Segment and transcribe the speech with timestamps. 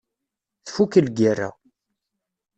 [0.65, 1.49] Tfukk lgira.